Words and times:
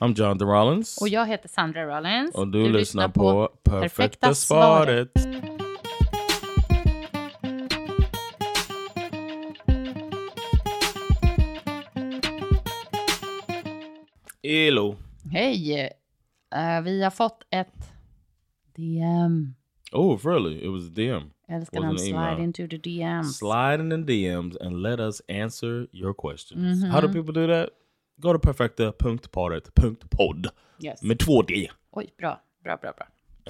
I'm 0.00 0.14
Jonathan 0.14 0.48
Rollins. 0.48 0.98
Och 1.00 1.08
jag 1.08 1.26
heter 1.26 1.48
Sandra 1.48 1.96
Rollins. 1.96 2.34
Och 2.34 2.48
du, 2.48 2.72
lyssnar 2.72 3.08
på 3.08 3.48
Perfekta 3.62 4.34
svaret. 4.34 5.12
Elo. 14.42 14.96
Hej! 15.32 15.90
Eh, 16.54 16.82
vi 16.84 17.02
har 17.02 17.10
fått 17.10 17.42
ett 17.50 17.92
DM. 18.76 19.54
Oh, 19.92 20.18
really? 20.24 20.64
It 20.64 20.70
was 20.70 20.86
a 20.86 20.92
DM. 20.94 21.22
Älskar 21.48 21.80
Wasn't 21.80 21.82
när 21.82 21.90
an 21.90 21.98
slide 21.98 22.44
into 22.44 22.66
the 22.68 22.76
DMs. 22.90 23.38
Slide 23.38 23.80
in 23.80 23.90
the 23.90 24.12
DMs 24.12 24.56
and 24.60 24.82
let 24.82 25.00
us 25.00 25.22
answer 25.28 25.86
your 25.92 26.14
questions. 26.14 26.82
Mhm. 26.82 26.90
How 26.90 27.00
do 27.00 27.08
people 27.08 27.32
do 27.32 27.46
that? 27.46 27.70
Go 28.20 28.32
to 28.32 28.38
perfekta.paret.podd 28.38 30.46
Yes. 30.84 31.02
med 31.02 31.18
två 31.18 31.42
D. 31.42 31.70
Oj, 31.90 32.14
bra. 32.18 32.40
Bra, 32.64 32.76
bra, 32.76 32.92
bra. 32.96 33.06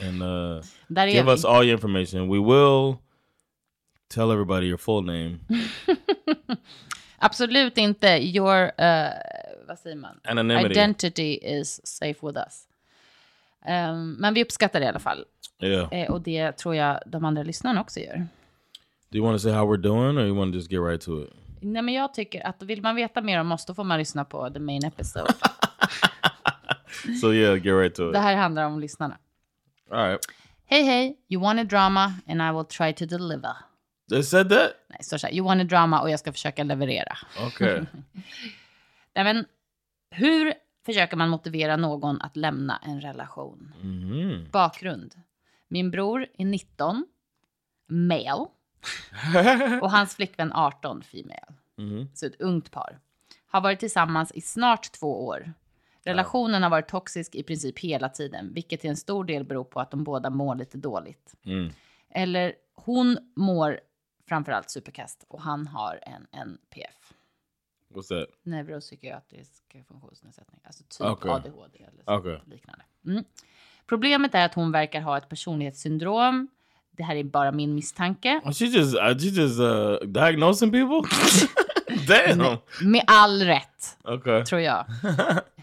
And 0.08 0.22
uh, 0.22 0.64
Där 0.88 1.02
är 1.02 1.06
give 1.06 1.22
vi. 1.22 1.32
us 1.32 1.44
all 1.44 1.64
your 1.64 1.72
information. 1.72 2.28
We 2.28 2.38
will 2.38 2.96
tell 4.14 4.30
everybody 4.30 4.66
your 4.66 4.78
full 4.78 5.04
name. 5.04 5.38
Absolut 7.18 7.78
inte 7.78 8.06
your, 8.08 8.64
uh, 8.64 9.10
vad 9.68 9.78
säger 9.78 9.96
man? 9.96 10.20
Anonymity. 10.24 10.70
Identity 10.70 11.38
is 11.42 11.80
safe 11.86 12.26
with 12.26 12.38
us. 12.38 12.64
Um, 13.68 14.12
men 14.12 14.34
vi 14.34 14.42
uppskattar 14.44 14.80
det 14.80 14.86
i 14.86 14.88
alla 14.88 14.98
fall. 14.98 15.24
Yeah. 15.60 15.92
Eh, 15.92 16.10
och 16.10 16.20
det 16.20 16.52
tror 16.52 16.74
jag 16.74 17.00
de 17.06 17.24
andra 17.24 17.42
lyssnarna 17.42 17.80
också 17.80 18.00
gör. 18.00 18.26
Do 19.10 19.18
you 19.18 19.24
want 19.26 19.34
to 19.34 19.38
say 19.42 19.52
how 19.52 19.72
we're 19.74 19.82
doing 19.82 20.18
or 20.18 20.26
you 20.26 20.36
want 20.36 20.52
to 20.52 20.56
just 20.56 20.70
get 20.70 20.80
right 20.80 21.00
to 21.00 21.22
it? 21.22 21.30
Nej, 21.60 21.82
men 21.82 21.94
jag 21.94 22.14
tycker 22.14 22.46
att 22.46 22.62
vill 22.62 22.82
man 22.82 22.94
veta 22.96 23.20
mer 23.20 23.40
om 23.40 23.52
oss, 23.52 23.66
då 23.66 23.74
får 23.74 23.84
man 23.84 23.98
lyssna 23.98 24.24
på 24.24 24.50
the 24.50 24.58
main 24.60 24.84
episode. 24.84 25.32
So 27.20 27.32
yeah, 27.32 27.54
get 27.54 27.74
right 27.74 27.94
to 27.94 28.06
it. 28.08 28.12
det 28.12 28.18
här 28.18 28.36
handlar 28.36 28.64
om 28.64 28.80
lyssnarna. 28.80 29.18
All 29.90 30.08
right. 30.08 30.20
Hej, 30.66 30.82
hej. 30.82 31.18
You 31.28 31.42
want 31.42 31.60
a 31.60 31.64
drama 31.64 32.04
and 32.28 32.42
I 32.42 32.52
will 32.56 32.64
try 32.64 32.92
to 32.92 33.16
deliver. 33.16 33.52
They 34.10 34.22
said 34.22 34.48
that? 34.48 34.70
Nej, 34.88 34.98
så 35.02 35.16
här. 35.26 35.34
You 35.34 35.44
want 35.46 35.60
a 35.60 35.64
drama 35.64 36.00
och 36.00 36.10
jag 36.10 36.20
ska 36.20 36.32
försöka 36.32 36.64
leverera. 36.64 37.18
Okay. 37.46 37.80
Nej, 39.14 39.24
men 39.24 39.44
hur 40.10 40.54
försöker 40.86 41.16
man 41.16 41.28
motivera 41.28 41.76
någon 41.76 42.20
att 42.22 42.36
lämna 42.36 42.80
en 42.86 43.00
relation? 43.00 43.74
Mhm. 43.82 44.48
Bakgrund. 44.52 45.14
Min 45.68 45.90
bror 45.90 46.26
är 46.38 46.44
19, 46.44 47.06
male. 47.88 48.46
Och 49.82 49.90
hans 49.90 50.16
flickvän 50.16 50.52
18, 50.52 51.02
female. 51.02 51.54
Mhm. 51.76 52.08
Så 52.14 52.26
ett 52.26 52.40
ungt 52.40 52.70
par. 52.70 52.98
Har 53.46 53.60
varit 53.60 53.80
tillsammans 53.80 54.32
i 54.32 54.40
snart 54.40 54.92
två 54.92 55.26
år. 55.26 55.52
Relationen 56.02 56.62
har 56.62 56.70
varit 56.70 56.88
toxisk 56.88 57.34
i 57.34 57.42
princip 57.42 57.78
hela 57.78 58.08
tiden, 58.08 58.54
vilket 58.54 58.80
till 58.80 58.90
en 58.90 58.96
stor 58.96 59.24
del 59.24 59.44
beror 59.44 59.64
på 59.64 59.80
att 59.80 59.90
de 59.90 60.04
båda 60.04 60.30
mår 60.30 60.54
lite 60.54 60.78
dåligt. 60.78 61.34
Mm. 61.44 61.72
Eller 62.10 62.54
hon 62.74 63.18
mår 63.36 63.80
framförallt 64.28 64.70
superkast 64.70 65.24
och 65.28 65.42
han 65.42 65.66
har 65.66 66.00
en 66.02 66.26
NPF. 66.32 67.12
What's 67.88 68.08
that? 68.08 68.28
Neuropsykiatrisk 68.42 69.76
funktionsnedsättning, 69.88 70.60
alltså 70.64 70.84
typ 70.84 71.06
Okej. 71.06 71.30
ADHD 71.30 71.78
eller 71.78 72.18
Okej. 72.18 72.42
liknande. 72.46 72.84
Mm. 73.06 73.24
Problemet 73.86 74.34
är 74.34 74.44
att 74.44 74.54
hon 74.54 74.72
verkar 74.72 75.00
ha 75.00 75.18
ett 75.18 75.28
personlighetssyndrom. 75.28 76.48
Det 76.98 77.04
här 77.04 77.16
är 77.16 77.24
bara 77.24 77.52
min 77.52 77.74
misstanke. 77.74 78.40
Oh, 78.44 78.52
She 78.52 78.64
just, 78.64 78.94
uh, 78.96 79.18
she 79.18 79.26
just 79.28 79.60
uh, 79.60 79.94
diagnosing 80.06 80.72
people? 80.72 81.08
Damn. 82.08 82.56
Med 82.82 83.04
all 83.06 83.42
rätt, 83.42 83.98
Okay. 84.04 84.44
tror 84.44 84.60
jag. 84.60 84.84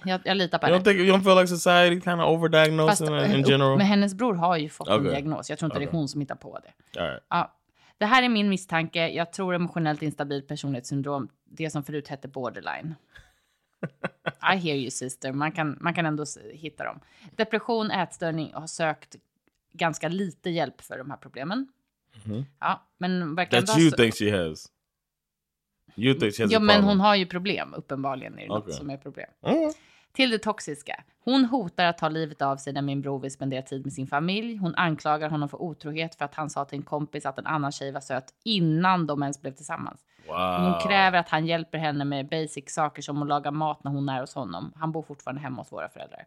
Jag, 0.08 0.22
jag 0.26 0.38
litar 0.38 0.58
på 0.58 0.68
You 0.68 0.76
don't 0.76 0.78
henne. 0.78 0.84
think 0.84 1.08
you 1.08 1.18
don't 1.18 1.24
feel 1.24 1.36
like 1.36 1.48
society 1.48 2.02
kind 2.02 2.22
of 2.22 2.26
Fast, 2.28 2.30
overdiagnosing 2.38 3.08
in, 3.08 3.32
in 3.40 3.44
general? 3.46 3.78
men 3.78 3.88
hennes 3.88 4.14
bror 4.14 4.34
har 4.34 4.58
ju 4.58 4.70
fått 4.70 4.88
en 4.88 4.94
Okej. 4.94 5.12
diagnos. 5.12 5.50
Jag 5.50 5.60
tror 5.60 5.68
inte 5.68 5.80
det 5.80 5.86
Okej. 5.86 5.96
är 5.96 6.00
hon 6.00 6.08
som 6.08 6.22
hittar 6.22 6.36
på 6.36 6.60
det. 6.60 7.00
All 7.02 7.08
right. 7.08 7.24
Ja. 7.30 7.54
Det 7.98 8.06
här 8.06 8.24
är 8.24 8.30
min 8.30 8.50
misstanke. 8.50 9.08
Jag 9.10 9.34
tror 9.34 9.56
emotionellt 9.56 10.02
instabilt 10.02 10.48
personlighetssyndrom, 10.48 11.28
det 11.46 11.70
som 11.70 11.84
förut 11.84 12.08
hette 12.08 12.28
borderline. 12.28 12.96
I 14.54 14.58
hear 14.58 14.76
you 14.76 14.90
sister, 14.92 15.32
man 15.32 15.52
kan, 15.52 15.78
man 15.82 15.94
kan 15.94 16.06
ändå 16.06 16.26
hitta 16.54 16.84
dem. 16.84 17.00
Depression, 17.36 17.92
ätstörning 17.92 18.54
och 18.56 18.62
har 18.62 18.68
sökt 18.68 19.16
ganska 19.78 20.08
lite 20.08 20.50
hjälp 20.50 20.82
för 20.82 20.98
de 20.98 21.10
här 21.10 21.18
problemen. 21.18 21.68
Ja, 22.60 22.88
men 22.98 23.36
verkar 23.36 23.62
Mm-hmm. 23.62 23.66
That 23.66 23.80
you 23.80 23.92
think 23.92 24.16
she 24.16 24.38
has. 24.48 24.66
You 25.96 26.14
think 26.20 26.36
she 26.36 26.44
has 26.44 26.52
Ja, 26.52 26.60
men 26.60 26.76
problem. 26.76 26.86
hon 26.90 27.00
har 27.00 27.16
ju 27.16 27.26
problem. 27.26 27.74
Uppenbarligen 27.78 28.34
är 28.40 28.42
det 28.42 28.48
något 28.48 28.64
Okej. 28.64 28.74
som 28.74 28.90
är 28.90 28.98
problem. 28.98 29.30
Mm. 29.46 29.72
Till 30.14 30.30
det 30.30 30.38
toxiska. 30.40 31.04
Hon 31.20 31.46
hotar 31.46 31.86
att 31.86 31.98
ta 31.98 32.10
livet 32.10 32.42
av 32.42 32.58
sig 32.58 32.74
när 32.74 32.82
min 32.82 33.02
bror 33.02 33.20
vill 33.20 33.32
spendera 33.32 33.62
tid 33.62 33.86
med 33.86 33.94
sin 33.94 34.08
familj. 34.08 34.58
Hon 34.58 34.76
anklagar 34.76 35.30
honom 35.30 35.50
för 35.50 35.62
otrohet 35.62 36.16
för 36.16 36.26
att 36.26 36.36
han 36.36 36.50
sa 36.50 36.66
till 36.66 36.78
en 36.78 36.84
kompis 36.84 37.26
att 37.26 37.40
en 37.40 37.46
annan 37.46 37.72
tjej 37.72 37.92
var 37.92 38.02
söt 38.02 38.34
innan 38.44 39.08
de 39.08 39.22
ens 39.24 39.42
blev 39.42 39.52
tillsammans. 39.52 40.06
Wow. 40.28 40.38
Hon 40.38 40.82
kräver 40.88 41.20
att 41.20 41.30
han 41.30 41.46
hjälper 41.46 41.78
henne 41.78 42.06
med 42.06 42.30
basic 42.30 42.74
saker 42.74 43.02
som 43.02 43.22
att 43.22 43.28
laga 43.28 43.52
mat 43.52 43.84
när 43.84 43.92
hon 43.92 44.10
är 44.10 44.22
hos 44.22 44.36
honom. 44.36 44.74
Han 44.76 44.92
bor 44.92 45.02
fortfarande 45.04 45.42
hemma 45.42 45.62
hos 45.62 45.72
våra 45.72 45.90
föräldrar. 45.90 46.26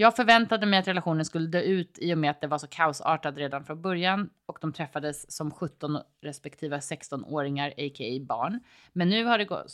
Jag 0.00 0.16
förväntade 0.16 0.66
mig 0.66 0.78
att 0.78 0.88
relationen 0.88 1.24
skulle 1.24 1.46
dö 1.46 1.60
ut 1.60 1.98
i 1.98 2.14
och 2.14 2.18
med 2.18 2.30
att 2.30 2.40
det 2.40 2.46
var 2.46 2.58
så 2.58 2.66
kaosartad 2.66 3.36
redan 3.36 3.64
från 3.64 3.82
början 3.82 4.30
och 4.46 4.58
de 4.60 4.72
träffades 4.72 5.32
som 5.32 5.50
17 5.50 5.98
respektive 6.20 6.78
16-åringar, 6.78 7.68
a.k.a. 7.68 8.24
barn. 8.28 8.60
Men 8.92 9.08
nu 9.08 9.24
har 9.24 9.38
det 9.38 9.44
gått, 9.44 9.72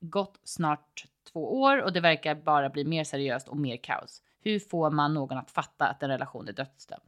gått 0.00 0.40
snart 0.44 1.06
två 1.32 1.60
år 1.60 1.82
och 1.82 1.92
det 1.92 2.00
verkar 2.00 2.34
bara 2.34 2.70
bli 2.70 2.84
mer 2.84 3.04
seriöst 3.04 3.48
och 3.48 3.56
mer 3.56 3.76
kaos. 3.76 4.22
Hur 4.40 4.58
får 4.58 4.90
man 4.90 5.14
någon 5.14 5.38
att 5.38 5.50
fatta 5.50 5.86
att 5.86 6.02
en 6.02 6.10
relation 6.10 6.48
är 6.48 6.52
dödsdömd? 6.52 7.02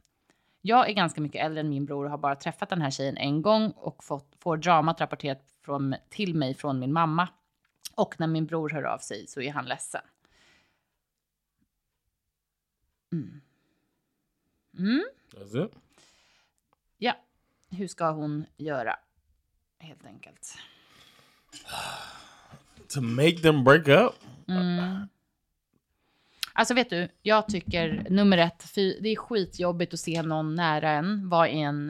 Jag 0.61 0.89
är 0.89 0.93
ganska 0.93 1.21
mycket 1.21 1.45
äldre 1.45 1.59
än 1.59 1.69
min 1.69 1.85
bror 1.85 2.05
och 2.05 2.11
har 2.11 2.17
bara 2.17 2.35
träffat 2.35 2.69
den 2.69 2.81
här 2.81 2.91
tjejen 2.91 3.17
en 3.17 3.41
gång 3.41 3.71
och 3.71 4.03
fått, 4.03 4.35
får 4.39 4.57
dramat 4.57 5.01
rapporterat 5.01 5.43
från, 5.65 5.95
till 6.09 6.35
mig 6.35 6.53
från 6.53 6.79
min 6.79 6.93
mamma. 6.93 7.27
Och 7.95 8.15
när 8.19 8.27
min 8.27 8.45
bror 8.45 8.69
hör 8.69 8.83
av 8.83 8.97
sig 8.97 9.27
så 9.27 9.41
är 9.41 9.51
han 9.51 9.65
ledsen. 9.65 10.01
Mm. 13.11 13.41
Mm. 14.77 15.03
It? 15.65 15.71
Ja, 16.97 17.17
hur 17.69 17.87
ska 17.87 18.11
hon 18.11 18.45
göra? 18.57 18.95
Helt 19.79 20.05
enkelt. 20.05 20.57
To 22.87 23.01
make 23.01 23.37
them 23.37 23.63
break 23.63 23.87
up? 23.87 24.13
Mm. 24.47 25.07
Alltså 26.53 26.73
vet 26.73 26.89
du, 26.89 27.09
jag 27.21 27.47
tycker 27.47 28.07
nummer 28.09 28.37
ett, 28.37 28.75
det 28.75 29.09
är 29.09 29.15
skitjobbigt 29.15 29.93
att 29.93 29.99
se 29.99 30.21
någon 30.21 30.55
nära 30.55 30.89
en 30.89 31.29
vara 31.29 31.49
i 31.49 31.61
en 31.61 31.89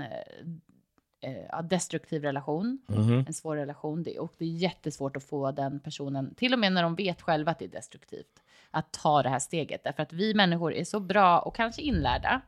eh, 1.22 1.32
eh, 1.32 1.62
destruktiv 1.64 2.22
relation, 2.22 2.82
Mhm. 2.88 3.24
en 3.28 3.34
svår 3.34 3.56
relation. 3.56 4.04
Det, 4.04 4.20
och 4.20 4.34
det 4.38 4.46
är 4.46 4.50
jättesvårt 4.50 5.16
att 5.18 5.24
få 5.24 5.52
den 5.52 5.80
personen, 5.80 6.34
till 6.36 6.54
och 6.54 6.60
med 6.60 6.74
när 6.74 6.84
de 6.84 6.96
vet 6.96 7.22
själva 7.22 7.52
att 7.52 7.60
det 7.60 7.66
är 7.66 7.70
destruktivt, 7.70 8.41
att 8.72 8.92
ta 8.94 9.24
det 9.24 9.30
här 9.30 9.40
steget. 9.40 9.84
Därför 9.84 10.04
att 10.04 10.14
vi 10.14 10.34
människor 10.34 10.74
är 10.74 10.84
så 10.84 11.00
bra 11.00 11.40
och 11.40 11.56
kanske 11.56 11.82
inlärda 11.82 12.42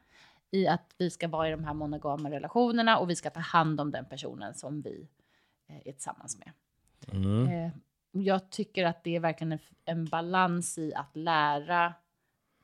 i 0.51 0.67
att 0.67 0.95
vi 0.97 1.09
ska 1.09 1.27
vara 1.27 1.47
i 1.47 1.51
de 1.51 1.63
här 1.63 1.73
monogama 1.73 2.31
relationerna 2.31 2.97
och 2.97 3.09
vi 3.09 3.15
ska 3.15 3.29
ta 3.29 3.39
hand 3.39 3.81
om 3.81 3.91
den 3.91 4.05
personen 4.05 4.53
som 4.53 4.81
vi 4.81 5.07
eh, 5.69 5.87
är 5.87 5.91
tillsammans 5.91 6.37
med. 6.37 6.51
Mhm. 7.11 7.47
Eh, 7.47 7.71
jag 8.11 8.49
tycker 8.49 8.85
att 8.85 9.03
det 9.03 9.15
är 9.15 9.19
verkligen 9.19 9.51
en, 9.51 9.59
en 9.85 10.05
balans 10.05 10.77
i 10.77 10.93
att 10.93 11.15
lära, 11.15 11.93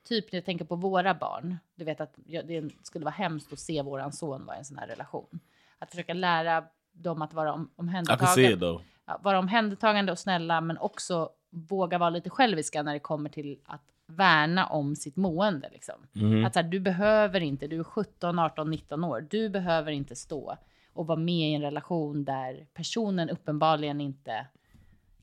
typ 0.04 0.32
när 0.32 0.38
jag 0.38 0.46
tänker 0.46 0.66
på 0.66 0.76
våra 0.76 1.14
barn, 1.14 1.58
du 1.76 1.86
vet 1.86 2.02
att 2.02 2.14
det 2.26 2.70
skulle 2.84 3.06
vara 3.06 3.16
hemskt 3.16 3.54
att 3.54 3.60
se 3.60 3.82
våran 3.82 4.12
son 4.12 4.46
vara 4.46 4.56
i 4.56 4.60
en 4.60 4.66
sån 4.66 4.78
här 4.78 4.88
relation. 4.88 5.40
Att 5.80 5.90
försöka 5.90 6.14
lära 6.14 6.64
dem 6.92 7.22
att 7.22 7.34
vara 7.34 7.54
om, 7.54 7.72
omhändertagande, 7.76 8.84
ja, 9.06 9.20
vara 9.24 9.40
omhändertagande 9.40 10.12
och 10.12 10.20
snälla, 10.20 10.62
men 10.62 10.78
också 10.78 11.30
våga 11.50 11.98
vara 11.98 12.10
lite 12.10 12.30
själviska 12.30 12.84
när 12.84 12.94
det 12.94 13.00
kommer 13.00 13.30
till 13.30 13.60
att 13.66 13.82
värna 14.08 14.66
om 14.66 14.96
sitt 14.96 15.16
mående. 15.16 15.70
Liksom. 15.74 15.96
Mhm. 16.12 16.46
Att 16.46 16.54
så 16.54 16.60
här, 16.60 16.70
du 16.70 16.80
behöver 16.80 17.42
inte, 17.42 17.68
du 17.68 17.80
är 17.80 17.84
17, 17.84 18.40
18, 18.40 18.70
19 18.72 19.04
år, 19.04 19.28
du 19.30 19.50
behöver 19.50 19.92
inte 19.92 20.16
stå 20.16 20.58
och 20.94 21.08
vara 21.08 21.20
med 21.20 21.50
i 21.50 21.54
en 21.54 21.62
relation 21.62 22.24
där 22.26 22.68
personen 22.74 23.30
uppenbarligen 23.30 24.02
inte 24.02 24.48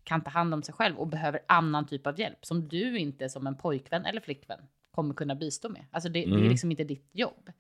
kan 0.05 0.21
ta 0.21 0.31
hand 0.31 0.55
om 0.55 0.63
sig 0.63 0.75
själv 0.75 0.97
och 0.97 1.07
behöver 1.07 1.41
annan 1.49 1.87
typ 1.87 2.07
av 2.07 2.21
hjälp 2.21 2.47
som 2.47 2.69
du 2.69 2.99
inte 2.99 3.29
som 3.29 3.47
en 3.47 3.57
pojkvän 3.57 4.05
eller 4.05 4.21
flickvän 4.21 4.59
kommer 4.91 5.15
kunna 5.15 5.35
bistå 5.35 5.69
med. 5.69 5.85
Alltså 5.91 6.09
det, 6.09 6.21
det 6.21 6.31
är 6.31 6.35
Mm. 6.37 6.49
liksom 6.49 6.71
inte 6.71 6.85
ditt 6.85 7.11
jobb. 7.13 7.51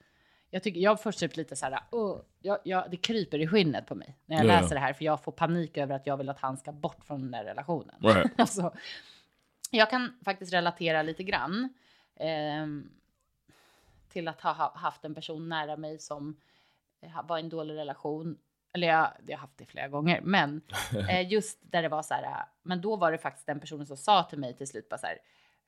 Jag, 0.50 0.62
tycker, 0.62 0.80
jag 0.80 1.02
får 1.02 1.12
typ 1.12 1.36
lite 1.36 1.56
så 1.56 1.66
här, 1.66 1.80
"Åh", 1.90 2.18
jag, 2.40 2.58
jag, 2.64 2.90
det 2.90 2.96
kryper 2.96 3.38
i 3.38 3.48
skinnet 3.48 3.86
på 3.86 3.94
mig 3.94 4.16
när 4.26 4.36
jag 4.36 4.46
Ja. 4.46 4.60
läser 4.60 4.74
det 4.74 4.80
här 4.80 4.92
för 4.92 5.04
jag 5.04 5.24
får 5.24 5.32
panik 5.32 5.76
över 5.76 5.94
att 5.94 6.06
jag 6.06 6.16
vill 6.16 6.28
att 6.28 6.38
han 6.40 6.56
ska 6.56 6.72
bort 6.72 7.04
från 7.04 7.20
den 7.20 7.30
där 7.30 7.44
relationen. 7.44 7.94
Right. 8.00 8.32
alltså, 8.40 8.74
jag 9.70 9.90
kan 9.90 10.18
faktiskt 10.24 10.52
relatera 10.52 11.02
lite 11.02 11.22
grann 11.22 11.68
ehm, 12.16 12.90
till 14.08 14.28
att 14.28 14.40
ha 14.40 14.52
ha 14.52 14.76
haft 14.76 15.04
en 15.04 15.14
person 15.14 15.48
nära 15.48 15.76
mig 15.76 15.98
som 15.98 16.36
eh, 17.00 17.22
var 17.26 17.38
i 17.38 17.40
en 17.40 17.48
dålig 17.48 17.74
relation. 17.76 18.38
Eller 18.72 18.86
jag, 18.88 19.10
jag 19.26 19.36
har 19.36 19.40
haft 19.40 19.58
det 19.58 19.66
flera 19.66 19.88
gånger, 19.88 20.20
men 20.20 20.60
eh, 21.10 21.28
just 21.32 21.58
där 21.62 21.82
det 21.82 21.88
var 21.88 22.02
så 22.02 22.14
här. 22.14 22.22
eh, 22.22 22.36
Men 22.62 22.80
då 22.80 22.96
var 22.96 23.12
det 23.12 23.18
faktiskt 23.18 23.46
den 23.46 23.60
personen 23.60 23.86
som 23.86 23.96
sa 23.96 24.22
till 24.22 24.38
mig 24.38 24.56
till 24.56 24.66
slut 24.66 24.88
bara 24.88 24.98
så 24.98 25.06
här. 25.06 25.18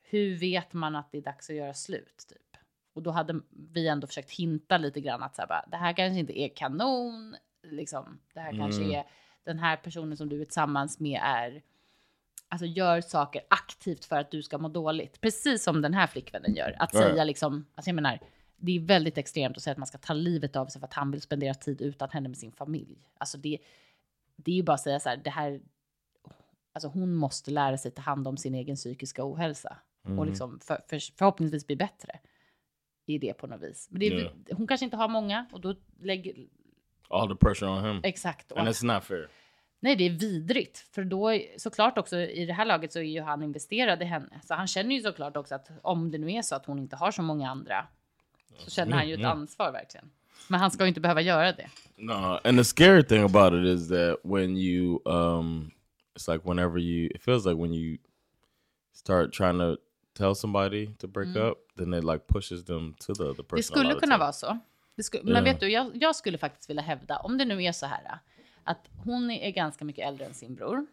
Hur 0.01 0.35
vet 0.37 0.73
man 0.73 0.95
att 0.95 1.11
det 1.11 1.17
är 1.17 1.21
dags 1.21 1.49
att 1.49 1.55
göra 1.55 1.73
slut? 1.73 2.25
Typ. 2.29 2.48
Och 2.99 3.03
då 3.03 3.11
hade 3.11 3.39
vi 3.49 3.87
ändå 3.87 4.07
försökt 4.07 4.31
hinta 4.31 4.77
lite 4.77 5.01
grann 5.01 5.23
att 5.23 5.35
så 5.35 5.41
här, 5.41 5.47
bara, 5.47 5.65
det 5.71 5.77
här 5.77 5.93
kanske 5.93 6.19
inte 6.19 6.39
är 6.39 6.49
kanon. 6.55 7.35
Liksom, 7.63 8.19
det 8.33 8.39
här 8.39 8.51
kanske 8.57 8.81
Mm. 8.81 8.95
är 8.95 9.03
den 9.43 9.59
här 9.59 9.77
personen 9.77 10.17
som 10.17 10.29
du 10.29 10.41
är 10.41 10.45
tillsammans 10.45 10.99
med 10.99 11.19
är 11.23 11.61
alltså 12.47 12.65
gör 12.65 13.01
saker 13.01 13.41
aktivt 13.49 14.05
för 14.05 14.15
att 14.15 14.31
du 14.31 14.43
ska 14.43 14.57
må 14.57 14.67
dåligt. 14.67 15.21
Precis 15.21 15.63
som 15.63 15.81
den 15.81 15.93
här 15.93 16.07
flickvännen 16.07 16.55
gör. 16.55 16.75
Att 16.79 16.93
Ja. 16.93 16.99
säga 16.99 17.23
liksom, 17.23 17.65
alltså 17.75 17.89
jag 17.89 17.95
menar, 17.95 18.19
det 18.57 18.71
är 18.75 18.79
väldigt 18.79 19.17
extremt 19.17 19.57
att 19.57 19.63
säga 19.63 19.71
att 19.71 19.77
man 19.77 19.87
ska 19.87 19.97
ta 19.97 20.13
livet 20.13 20.55
av 20.55 20.65
sig 20.67 20.79
för 20.79 20.87
att 20.87 20.93
han 20.93 21.11
vill 21.11 21.21
spendera 21.21 21.53
tid 21.53 21.81
utan 21.81 22.09
henne 22.09 22.29
med 22.29 22.37
sin 22.37 22.51
familj. 22.51 23.07
Alltså 23.17 23.37
det, 23.37 23.57
det 24.35 24.51
är 24.51 24.55
ju 24.55 24.63
bara 24.63 24.73
att 24.73 24.81
säga 24.81 24.99
så 24.99 25.09
här, 25.09 25.17
det 25.17 25.29
här, 25.29 25.61
alltså 26.73 26.87
hon 26.87 27.15
måste 27.15 27.51
lära 27.51 27.77
sig 27.77 27.91
ta 27.91 28.01
hand 28.01 28.27
om 28.27 28.37
sin 28.37 28.55
egen 28.55 28.75
psykiska 28.75 29.25
ohälsa 29.25 29.77
Mm. 30.05 30.19
och 30.19 30.25
liksom 30.25 30.59
för, 30.59 30.81
för, 30.89 30.99
förhoppningsvis 31.17 31.67
bli 31.67 31.75
bättre 31.75 32.19
i 33.09 33.17
det 33.17 33.33
på 33.33 33.47
något 33.47 33.61
vis. 33.61 33.87
Men 33.91 33.99
det 33.99 34.07
är, 34.07 34.31
hon 34.55 34.67
kanske 34.67 34.83
inte 34.85 34.97
har 34.97 35.07
många 35.07 35.45
och 35.51 35.61
då 35.61 35.75
lägger, 36.01 36.35
All 37.09 37.29
the 37.29 37.35
pressure 37.35 37.69
on 37.69 37.85
him. 37.85 37.99
exakt. 38.03 38.51
And 38.51 38.67
it's 38.67 38.85
not 38.93 39.03
fair. 39.03 39.27
Nej, 39.79 39.95
det 39.95 40.03
är 40.05 40.09
vidrigt. 40.09 40.77
För 40.91 41.03
då, 41.03 41.39
såklart 41.57 41.97
också 41.97 42.17
i 42.17 42.45
det 42.45 42.53
här 42.53 42.65
laget 42.65 42.93
så 42.93 42.99
är 42.99 43.03
ju 43.03 43.21
han 43.21 43.43
investerad 43.43 44.01
i 44.01 44.05
henne. 44.05 44.41
Så 44.43 44.53
han 44.53 44.67
känner 44.67 44.95
ju 44.95 45.01
såklart 45.01 45.37
också 45.37 45.55
att 45.55 45.69
om 45.81 46.11
det 46.11 46.17
nu 46.17 46.31
är 46.31 46.41
så 46.41 46.55
att 46.55 46.65
hon 46.65 46.79
inte 46.79 46.95
har 46.95 47.11
så 47.11 47.21
många 47.21 47.49
andra 47.49 47.87
så 48.57 48.69
känner 48.71 48.95
han 48.97 49.07
ju 49.07 49.13
ett 49.13 49.19
Mm, 49.19 49.31
ansvar 49.31 49.71
verkligen. 49.71 50.11
Men 50.47 50.59
han 50.59 50.71
ska 50.71 50.83
ju 50.83 50.87
inte 50.87 51.01
behöva 51.01 51.21
göra 51.21 51.51
det. 51.51 51.69
No, 51.95 52.39
and 52.43 52.57
the 52.57 52.63
scary 52.63 53.03
thing 53.03 53.23
about 53.23 53.53
it 53.53 53.65
is 53.79 53.87
that 53.89 54.17
when 54.23 54.57
you, 54.57 54.99
um, 55.05 55.71
it's 56.15 56.33
like 56.33 56.47
whenever 56.49 56.79
you, 56.79 57.09
it 57.15 57.21
feels 57.23 57.45
like 57.45 57.61
when 57.61 57.73
you 57.73 57.97
start 58.93 59.33
trying 59.33 59.59
to 59.59 59.77
tell 60.17 60.35
somebody 60.35 60.87
to 60.95 61.07
break 61.07 61.35
up, 61.35 61.57
then 61.77 61.93
it 61.93 62.03
like 62.03 62.19
pushes 62.27 62.65
them 62.65 62.93
to 62.93 63.15
the 63.15 63.23
other 63.23 63.43
person. 63.43 63.49
Mm. 63.51 63.57
Det 63.57 63.63
skulle 63.63 63.93
kunna 63.93 64.17
vara 64.17 64.31
så. 64.33 64.57
Det 64.95 65.03
sku, 65.03 65.19
Men 65.23 65.43
vet 65.43 65.59
du, 65.59 65.71
jag, 65.71 65.91
jag 65.93 66.15
skulle 66.15 66.37
faktiskt 66.37 66.69
vilja 66.69 66.83
hävda, 66.83 67.17
om 67.17 67.37
det 67.37 67.45
nu 67.45 67.63
är 67.63 67.71
så 67.71 67.85
här, 67.85 68.19
att 68.63 68.89
hon 69.05 69.31
är 69.31 69.51
ganska 69.51 69.85
mycket 69.85 70.07
äldre 70.07 70.25
än 70.25 70.33
sin 70.33 70.55
bror. 70.55 70.85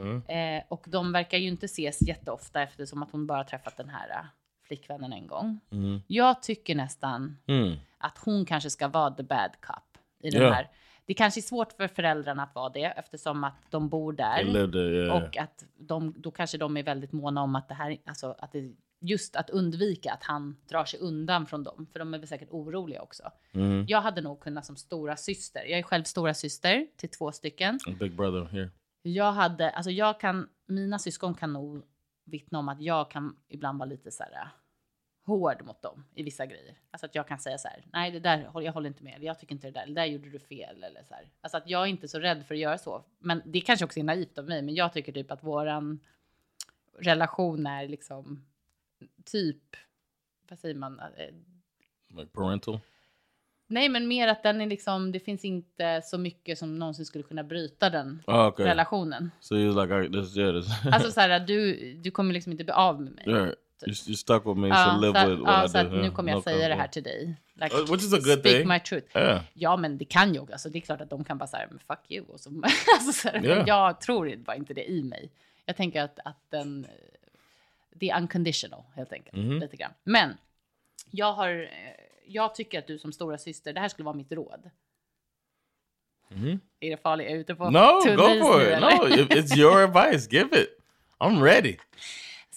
Mm. 0.00 0.22
Eh, 0.26 0.62
och 0.68 0.84
de 0.88 1.12
verkar 1.12 1.38
ju 1.38 1.48
inte 1.48 1.66
ses 1.66 2.02
jätteofta 2.02 2.62
eftersom 2.62 3.02
att 3.02 3.10
hon 3.10 3.26
bara 3.26 3.44
träffat 3.44 3.76
den 3.76 3.88
här 3.88 4.10
eh, 4.10 4.24
flickvännen 4.64 5.12
en 5.12 5.26
gång. 5.26 5.60
Mm. 5.72 6.00
Jag 6.06 6.42
tycker 6.42 6.74
nästan 6.74 7.36
Mm. 7.46 7.76
att 7.98 8.18
hon 8.18 8.44
kanske 8.46 8.70
ska 8.70 8.88
vara 8.88 9.10
the 9.10 9.22
bad 9.22 9.50
cop 9.60 9.98
i 10.22 10.30
den 10.30 10.42
Ja. 10.42 10.52
här. 10.52 10.68
Det 11.06 11.14
kanske 11.14 11.40
är 11.40 11.42
svårt 11.42 11.72
för 11.72 11.88
föräldrarna 11.88 12.42
att 12.42 12.54
vara 12.54 12.68
det 12.68 12.84
eftersom 12.84 13.44
att 13.44 13.56
de 13.70 13.88
bor 13.88 14.12
där 14.12 14.76
yeah. 14.76 15.16
och 15.16 15.36
att 15.36 15.64
de 15.78 16.14
då 16.16 16.30
kanske 16.30 16.58
de 16.58 16.76
är 16.76 16.82
väldigt 16.82 17.12
måna 17.12 17.42
om 17.42 17.56
att 17.56 17.68
det 17.68 17.74
här, 17.74 17.98
alltså 18.06 18.34
att 18.38 18.52
det 18.52 18.72
just 19.00 19.36
att 19.36 19.50
undvika 19.50 20.12
att 20.12 20.24
han 20.24 20.56
drar 20.68 20.84
sig 20.84 21.00
undan 21.00 21.46
från 21.46 21.64
dem, 21.64 21.86
för 21.92 21.98
de 21.98 22.14
är 22.14 22.18
väl 22.18 22.28
säkert 22.28 22.48
oroliga 22.50 23.02
också. 23.02 23.22
Mhm. 23.52 23.84
Jag 23.88 24.00
hade 24.00 24.20
nog 24.20 24.40
kunnat 24.40 24.66
som 24.66 24.76
stora 24.76 25.16
syster. 25.16 25.64
Jag 25.64 25.78
är 25.78 25.82
själv 25.82 26.04
stora 26.04 26.34
syster 26.34 26.86
till 26.96 27.10
två 27.10 27.32
stycken. 27.32 27.78
A 27.86 27.92
Big 28.00 28.16
brother 28.16 28.44
here. 28.44 28.70
Jag 29.02 29.32
hade, 29.32 29.70
alltså 29.70 29.90
jag 29.90 30.20
kan, 30.20 30.48
mina 30.66 30.98
syskon 30.98 31.34
kan 31.34 31.52
nog 31.52 31.82
vittna 32.24 32.58
om 32.58 32.68
att 32.68 32.80
jag 32.80 33.10
kan 33.10 33.36
ibland 33.48 33.78
vara 33.78 33.88
lite 33.88 34.10
så 34.10 34.22
här 34.22 34.48
hård 35.30 35.64
mot 35.64 35.82
dem 35.82 36.04
i 36.14 36.22
vissa 36.22 36.46
grejer. 36.46 36.74
Alltså 36.90 37.06
att 37.06 37.14
jag 37.14 37.28
kan 37.28 37.38
säga 37.38 37.58
så 37.58 37.68
här, 37.68 37.84
nej 37.92 38.10
det 38.10 38.20
där, 38.20 38.50
jag 38.54 38.72
håller 38.72 38.88
inte 38.88 39.04
med, 39.04 39.14
eller 39.14 39.26
jag 39.26 39.38
tycker 39.38 39.54
inte 39.54 39.66
det 39.66 39.80
där, 39.80 39.86
det 39.86 39.94
där 39.94 40.04
gjorde 40.04 40.30
du 40.30 40.38
fel 40.38 40.84
eller 40.84 41.02
så 41.04 41.14
här. 41.14 41.30
Alltså 41.40 41.56
att 41.56 41.70
jag 41.70 41.82
är 41.82 41.86
inte 41.86 42.08
så 42.08 42.18
rädd 42.18 42.46
för 42.46 42.54
att 42.54 42.60
göra 42.60 42.78
så. 42.78 43.04
Men 43.18 43.42
det 43.44 43.60
kanske 43.60 43.84
också 43.84 44.00
är 44.00 44.04
naivt 44.04 44.38
av 44.38 44.48
mig, 44.48 44.62
men 44.62 44.74
jag 44.74 44.92
tycker 44.92 45.12
typ 45.12 45.30
att 45.30 45.44
våran 45.44 46.00
relation 46.98 47.66
är 47.66 47.88
liksom 47.88 48.46
typ, 49.24 49.76
vad 50.48 50.58
säger 50.58 50.74
man? 50.74 51.00
Eh, 51.00 51.34
Like 52.16 52.30
parental. 52.32 52.80
Nej, 53.66 53.88
men 53.88 54.08
mer 54.08 54.28
att 54.28 54.42
den 54.42 54.60
är 54.60 54.66
liksom, 54.66 55.12
det 55.12 55.20
finns 55.20 55.44
inte 55.44 56.02
så 56.04 56.18
mycket 56.18 56.58
som 56.58 56.78
någonsin 56.78 57.06
skulle 57.06 57.24
kunna 57.24 57.44
bryta 57.44 57.90
den 57.90 58.22
Oh, 58.26 58.46
okay. 58.46 58.66
relationen. 58.66 59.30
So 59.40 59.54
like, 59.54 60.08
this, 60.12 60.36
yeah, 60.36 60.60
this. 60.60 60.70
Alltså 60.92 61.10
så 61.10 61.20
här, 61.20 61.40
du, 61.40 61.76
du 61.94 62.10
kommer 62.10 62.34
liksom 62.34 62.52
inte 62.52 62.64
bli 62.64 62.72
av 62.72 63.02
med 63.02 63.12
mig. 63.12 63.24
yeah. 63.28 63.48
You're, 63.86 64.08
you're 64.10 64.16
stuck 64.16 64.46
with 64.46 64.58
me, 64.60 64.68
Ja, 64.68 64.84
so 64.94 65.00
live 65.06 65.20
så, 65.20 65.28
with 65.30 65.40
what 65.42 65.58
ja, 65.58 65.64
I 65.64 65.68
så 65.68 65.82
do. 65.82 65.88
nu 65.96 66.02
yeah. 66.02 66.14
kommer 66.14 66.30
jag 66.30 66.36
No 66.38 66.42
säga 66.42 66.68
det 66.68 66.74
här 66.74 66.88
till 66.88 67.02
dig. 67.02 67.34
Like, 67.54 67.76
Uh, 67.76 67.80
which 67.92 68.02
is 68.04 68.12
a 68.12 68.16
good 68.16 68.38
speak 68.38 68.42
thing. 68.56 68.68
my 68.68 68.80
truth. 68.80 69.16
Yeah. 69.16 69.42
Ja, 69.54 69.76
men 69.76 69.98
det 69.98 70.04
kan 70.04 70.34
jag. 70.34 70.52
Alltså, 70.52 70.68
det 70.68 70.78
är 70.78 70.80
klart 70.80 71.00
att 71.00 71.10
de 71.10 71.24
kan 71.24 71.38
bara 71.38 71.46
säga, 71.46 71.68
fuck 71.86 71.98
you. 72.10 72.26
Och 72.26 72.40
så, 72.40 72.50
alltså, 72.94 73.12
så 73.12 73.28
här, 73.28 73.40
Ja. 73.44 73.64
Jag 73.66 74.00
tror 74.00 74.36
bara 74.36 74.56
inte 74.56 74.74
det 74.74 74.90
i 74.90 75.02
mig. 75.02 75.30
Jag 75.66 75.76
tänker 75.76 76.02
att, 76.02 76.18
att 76.24 76.40
den, 76.50 76.86
det 77.94 78.10
är 78.10 78.16
unconditional 78.20 78.82
helt 78.94 79.12
enkelt. 79.12 79.36
Mhm. 79.36 79.58
Lite 79.60 79.76
grann. 79.76 79.92
Men 80.04 80.36
jag 81.10 81.32
har, 81.32 81.48
eh, 81.50 81.68
jag 82.26 82.54
tycker 82.54 82.78
att 82.78 82.86
du 82.86 82.98
som 82.98 83.12
stora 83.12 83.38
syster, 83.38 83.72
det 83.72 83.80
här 83.80 83.88
skulle 83.88 84.04
vara 84.06 84.16
mitt 84.16 84.32
råd. 84.32 84.70
Mhm. 86.28 86.60
Är 86.80 86.90
det 86.90 86.96
farligt? 86.96 87.26
Är 87.26 87.30
jag 87.30 87.40
ute 87.40 87.54
på 87.54 87.70
No, 87.70 87.78
go 88.16 88.44
for 88.46 88.62
it. 88.62 88.68
eller? 88.68 88.90
No, 88.98 89.04
it's 89.34 89.56
your 89.58 89.82
advice. 89.96 90.28
Give 90.32 90.60
it. 90.62 90.68
I'm 91.18 91.42
ready. 91.42 91.76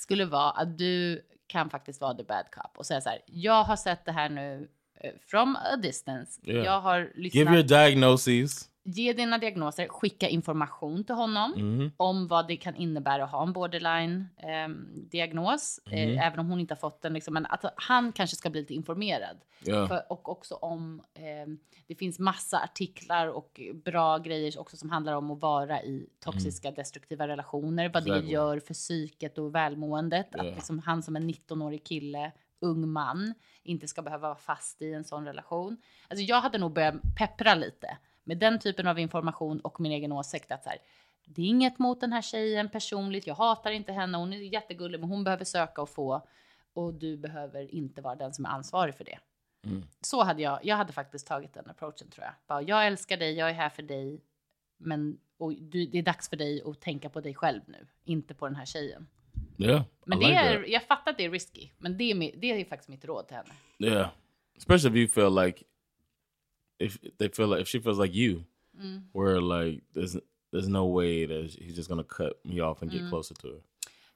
Skulle 0.04 0.26
vara 0.26 0.52
att 0.52 0.78
du 0.78 1.22
kan 1.48 1.70
faktiskt 1.70 2.02
vara 2.02 2.14
the 2.14 2.24
bad 2.24 2.46
cop 2.52 2.78
och 2.78 2.86
säga 2.86 3.02
så 3.02 3.10
här. 3.10 3.20
Jag 3.26 3.64
har 3.64 3.76
sett 3.76 4.06
det 4.06 4.12
här 4.12 4.30
nu 4.30 4.68
eh, 5.00 5.12
from 5.28 5.56
a 5.56 5.76
distance. 5.78 6.42
Yeah. 6.44 6.66
Jag 6.66 6.82
har 6.82 7.00
Give 7.00 7.12
lyssnat. 7.16 7.54
your 7.54 7.64
diagnoses. 7.64 8.70
Ge 8.86 9.14
dina 9.14 9.38
diagnoser, 9.38 9.88
skicka 9.88 10.28
information 10.30 11.04
till 11.04 11.16
honom 11.16 11.54
Mhm. 11.58 11.92
om 11.98 12.28
vad 12.28 12.48
det 12.48 12.56
kan 12.58 12.76
innebära 12.76 13.24
att 13.24 13.32
ha 13.32 13.44
en 13.44 13.54
borderline-diagnos. 13.54 15.80
Mhm. 15.86 15.94
Eh, 15.98 16.28
även 16.28 16.40
om 16.40 16.50
hon 16.50 16.60
inte 16.60 16.74
har 16.74 16.80
fått 16.80 17.02
den. 17.02 17.14
Liksom, 17.14 17.34
men 17.34 17.46
att 17.46 17.66
han 17.76 18.12
kanske 18.12 18.36
ska 18.36 18.50
bli 18.50 18.62
lite 18.62 18.74
informerad. 18.74 19.38
Yeah. 19.68 19.88
För, 19.88 20.12
och 20.12 20.30
också 20.30 20.56
om, 20.56 21.02
eh, 21.14 21.48
det 21.88 21.96
finns 21.96 22.20
massa 22.20 22.60
artiklar 22.64 23.28
och 23.28 23.62
bra 23.86 24.18
grejer 24.18 24.60
också 24.60 24.78
som 24.78 24.90
handlar 24.90 25.14
om 25.14 25.32
att 25.32 25.42
vara 25.42 25.82
i 25.84 26.10
toxiska 26.20 26.72
destruktiva 26.72 27.28
relationer. 27.28 27.90
Vad 27.94 28.06
det 28.06 28.20
gör 28.20 28.60
för 28.60 28.74
psyket 28.74 29.38
och 29.38 29.56
välmåendet. 29.56 30.28
Ja. 30.32 30.40
Att 30.40 30.46
liksom 30.56 30.80
han 30.80 31.04
som 31.04 31.16
en 31.16 31.30
19-årig 31.30 31.84
kille, 31.84 32.32
ung 32.60 32.90
man, 32.92 33.34
inte 33.64 33.88
ska 33.88 34.02
behöva 34.02 34.28
vara 34.28 34.38
fast 34.40 34.82
i 34.82 34.94
en 34.94 35.04
sån 35.04 35.26
relation. 35.26 35.78
Alltså 36.08 36.24
jag 36.24 36.42
hade 36.42 36.58
nog 36.58 36.74
börjat 36.74 36.96
peppra 37.18 37.56
lite 37.56 37.98
med 38.24 38.38
den 38.38 38.60
typen 38.60 38.88
av 38.88 39.00
information 39.00 39.60
och 39.60 39.82
min 39.82 39.92
egen 39.92 40.12
åsikt. 40.12 40.52
Att 40.52 40.64
så 40.64 40.70
här, 40.70 40.80
det 41.26 41.42
är 41.42 41.46
inget 41.46 41.80
mot 41.80 42.02
den 42.02 42.14
här 42.14 42.22
tjejen 42.22 42.70
personligt. 42.70 43.28
Jag 43.28 43.36
hatar 43.36 43.72
inte 43.72 43.92
henne. 43.92 44.18
Hon 44.18 44.34
är 44.34 44.38
jättegullig, 44.38 45.00
men 45.00 45.10
hon 45.10 45.24
behöver 45.24 45.46
söka 45.46 45.82
och 45.82 45.90
få. 45.90 46.28
Och 46.74 46.94
du 46.94 47.18
behöver 47.18 47.76
inte 47.76 48.02
vara 48.02 48.16
den 48.16 48.34
som 48.34 48.46
är 48.46 48.50
ansvarig 48.50 48.96
för 48.96 49.04
det. 49.04 49.20
Mm. 49.66 49.84
Så 50.02 50.24
hade 50.24 50.42
jag, 50.42 50.60
jag 50.64 50.76
hade 50.76 50.94
faktiskt 50.94 51.28
tagit 51.28 51.54
den 51.54 51.70
approachen 51.70 52.10
tror 52.10 52.26
jag. 52.26 52.34
Bara, 52.48 52.62
jag 52.62 52.88
älskar 52.88 53.18
dig, 53.18 53.34
jag 53.34 53.50
är 53.50 53.54
här 53.54 53.70
för 53.70 53.84
dig. 53.84 54.22
Men 54.78 55.18
och 55.38 55.54
du, 55.54 55.86
det 55.86 55.98
är 55.98 56.04
dags 56.04 56.30
för 56.30 56.38
dig 56.38 56.62
att 56.66 56.82
tänka 56.82 57.10
på 57.10 57.22
dig 57.22 57.34
själv 57.34 57.62
nu, 57.68 57.88
inte 58.04 58.34
på 58.34 58.48
den 58.48 58.56
här 58.56 58.66
tjejen. 58.66 59.08
Yeah. 59.58 59.84
Men 60.06 60.22
I 60.22 60.22
det 60.22 60.28
like 60.28 60.40
är, 60.40 60.58
that. 60.58 60.70
jag 60.70 60.84
fattar 60.84 61.12
att 61.12 61.18
det 61.18 61.26
är 61.26 61.32
risky, 61.32 61.70
men 61.78 61.98
det 61.98 62.04
är, 62.04 62.40
det 62.40 62.62
är 62.62 62.66
faktiskt 62.66 62.90
mitt 62.90 63.06
råd 63.06 63.28
till 63.28 63.38
henne. 63.38 63.50
Yeah. 63.80 64.10
Especially 64.58 64.90
if 64.90 64.96
you 64.96 65.08
feel 65.08 65.46
like 65.46 65.64
if 66.80 66.98
they 67.18 67.30
feel 67.30 67.50
like 67.50 67.62
if 67.62 67.68
she 67.68 67.82
feels 67.82 68.00
like 68.00 68.14
you, 68.14 68.44
Mm. 68.78 69.10
where 69.14 69.40
like 69.42 69.84
there's 69.96 70.18
there's 70.52 70.68
no 70.70 70.96
way 70.96 71.28
that 71.28 71.52
he's 71.60 71.76
just 71.76 71.90
gonna 71.90 72.04
cut 72.04 72.46
me 72.46 72.62
off 72.62 72.82
and 72.82 72.92
get 72.92 73.02
Mm. 73.02 73.10
closer 73.10 73.36
to 73.36 73.48
her. 73.48 73.62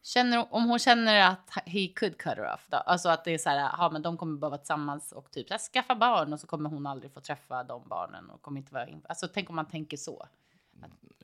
Känner, 0.04 0.48
om 0.54 0.64
hon 0.70 0.80
känner 0.80 1.22
att 1.30 1.50
he 1.66 1.88
could 1.88 2.18
cut 2.18 2.38
her 2.38 2.54
off, 2.54 2.68
då, 2.72 2.78
alltså 2.78 3.10
att 3.10 3.24
det 3.26 3.34
är 3.34 3.38
så 3.38 3.50
här, 3.50 3.58
ja 3.78 3.90
men 3.94 4.02
de 4.02 4.18
kommer 4.18 4.40
vara 4.40 4.58
tillsammans 4.58 5.12
och 5.12 5.32
typ 5.32 5.50
här, 5.50 5.58
skaffa 5.58 5.96
barn 5.96 6.34
och 6.34 6.40
så 6.40 6.48
kommer 6.48 6.70
hon 6.70 6.86
aldrig 6.86 7.12
få 7.12 7.20
träffa 7.22 7.64
de 7.64 7.88
barnen 7.90 8.30
och 8.30 8.42
kommer 8.42 8.60
inte 8.60 8.74
vara, 8.74 8.88
in- 8.88 9.02
alltså 9.10 9.28
tänk 9.28 9.50
om 9.50 9.56
man 9.56 9.68
tänker 9.68 9.98
så. 9.98 10.28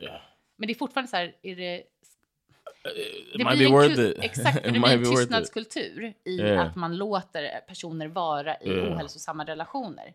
Yeah. 0.02 0.22
Men 0.56 0.68
det 0.68 0.74
är 0.74 0.76
fortfarande 0.76 1.10
så 1.10 1.18
här, 1.18 1.36
är 1.42 1.56
det, 1.56 1.78
It 1.78 3.38
det 3.38 3.44
might 3.46 3.58
blir 3.58 3.68
be 3.70 3.72
worth 3.76 4.00
it. 4.00 4.18
Exakt, 4.20 4.58
it 4.68 4.74
det 4.74 4.80
blir 4.80 4.88
en 4.94 5.02
it. 5.04 5.10
tystnadskultur 5.18 6.14
i 6.24 6.38
Yeah. 6.40 6.68
att 6.68 6.76
man 6.76 6.98
låter 6.98 7.60
personer 7.68 8.08
vara 8.08 8.56
i 8.58 8.70
Yeah. 8.70 8.94
ohälsosamma 8.94 9.46
relationer. 9.46 10.14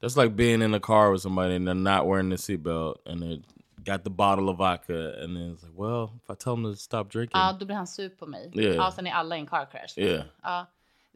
That's 0.00 0.16
like 0.16 0.36
being 0.36 0.62
in 0.62 0.74
a 0.74 0.80
car 0.80 1.12
with 1.12 1.22
somebody 1.22 1.56
and 1.56 1.66
they're 1.66 1.74
not 1.74 2.06
wearing 2.06 2.30
the 2.30 2.36
seatbelt 2.36 2.96
and 3.06 3.22
they're 3.22 3.42
got 3.84 4.04
the 4.04 4.10
bottle 4.10 4.48
of 4.48 4.56
vodka, 4.58 5.22
and 5.22 5.36
then 5.36 5.52
it's 5.52 5.62
like, 5.62 5.76
well, 5.76 6.10
if 6.24 6.30
I 6.30 6.34
tell 6.34 6.54
him 6.54 6.64
to 6.64 6.76
stop 6.76 7.10
drinking, 7.10 7.40
Ja, 7.40 7.56
då 7.60 7.66
blir 7.66 7.76
han 7.76 7.86
sur 7.86 8.08
på 8.08 8.26
mig. 8.26 8.50
Yeah. 8.54 8.76
Ja, 8.76 8.92
sen 8.92 9.06
är 9.06 9.12
alla 9.12 9.36
i 9.36 9.40
en 9.40 9.46
car 9.46 9.66
crash. 9.70 9.98
Yeah. 9.98 10.24
Ja, 10.42 10.66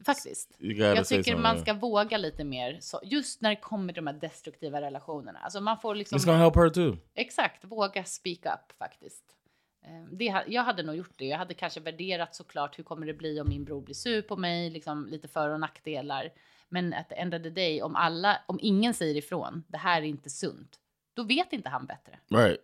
faktiskt. 0.06 0.50
Jag 0.58 1.06
tycker 1.06 1.36
man 1.36 1.60
ska 1.60 1.74
våga 1.74 2.16
lite 2.16 2.44
mer, 2.44 2.78
så, 2.80 3.00
just 3.02 3.40
när 3.40 3.50
det 3.50 3.56
kommer 3.56 3.92
till 3.92 4.04
de 4.04 4.06
här 4.06 4.20
destruktiva 4.20 4.80
relationerna. 4.80 5.38
Alltså 5.38 5.60
man 5.60 5.78
får 5.78 5.94
liksom... 5.94 6.18
It's 6.18 6.26
gonna 6.26 6.38
help 6.38 6.56
her 6.56 6.68
too. 6.68 6.96
Exakt, 7.14 7.64
våga 7.64 8.04
speak 8.04 8.38
up 8.38 8.78
faktiskt. 8.78 9.24
Eh, 9.84 10.04
Det, 10.12 10.44
jag 10.46 10.62
hade 10.62 10.82
nog 10.82 10.96
gjort 10.96 11.14
det. 11.16 11.26
Jag 11.26 11.38
hade 11.38 11.54
kanske 11.54 11.80
värderat 11.80 12.34
såklart 12.34 12.78
hur 12.78 12.84
kommer 12.84 13.06
det 13.06 13.14
bli 13.14 13.40
om 13.40 13.48
min 13.48 13.64
bror 13.64 13.80
blir 13.80 13.94
sur 13.94 14.22
på 14.22 14.36
mig, 14.36 14.70
liksom 14.70 15.06
lite 15.06 15.28
för 15.28 15.50
och 15.50 15.60
nackdelar. 15.60 16.30
Men 16.70 16.92
at 16.92 17.08
the 17.08 17.18
end 17.18 17.34
of 17.34 17.42
the 17.42 17.50
day, 17.50 17.82
om 17.82 17.96
alla, 17.96 18.40
om 18.46 18.58
ingen 18.62 18.94
säger 18.94 19.16
ifrån, 19.16 19.64
det 19.68 19.78
här 19.78 20.02
är 20.02 20.06
inte 20.06 20.30
sunt, 20.30 20.80
då 21.14 21.22
vet 21.22 21.52
inte 21.52 21.68
han 21.68 21.86
bättre. 21.86 22.18
Right. 22.30 22.60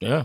Yeah. 0.00 0.24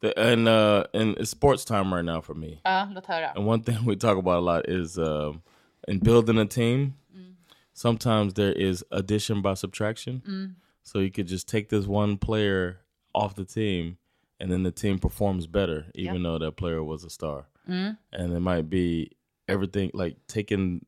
The, 0.00 0.32
and 0.32 0.48
uh, 0.48 0.84
and 0.94 1.18
it's 1.18 1.30
sports 1.30 1.64
time 1.64 1.94
right 1.94 2.04
now 2.04 2.20
for 2.22 2.34
me. 2.34 2.60
Ja, 2.64 2.88
låt 2.94 3.06
höra. 3.06 3.30
And 3.30 3.46
one 3.46 3.62
thing 3.62 3.86
we 3.86 3.96
talk 3.96 4.18
about 4.18 4.36
a 4.36 4.40
lot 4.40 4.68
is 4.68 4.98
um, 4.98 5.42
in 5.88 5.98
building 5.98 6.38
a 6.38 6.46
team. 6.46 6.94
Sometimes 7.72 8.34
there 8.34 8.52
is 8.52 8.84
addition 8.90 9.42
by 9.42 9.54
subtraction. 9.54 10.56
So 10.82 10.98
you 10.98 11.10
could 11.10 11.28
just 11.28 11.48
take 11.48 11.68
this 11.68 11.86
one 11.86 12.18
player 12.18 12.80
off 13.14 13.34
the 13.34 13.44
team, 13.44 13.96
and 14.40 14.50
then 14.50 14.62
the 14.62 14.72
team 14.72 14.98
performs 14.98 15.46
better, 15.46 15.86
even 15.94 16.22
though 16.22 16.38
that 16.38 16.56
player 16.56 16.82
was 16.82 17.04
a 17.04 17.10
star. 17.10 17.46
And 17.66 17.96
it 18.12 18.40
might 18.40 18.68
be 18.68 19.12
everything 19.48 19.90
like 19.94 20.16
taking 20.26 20.84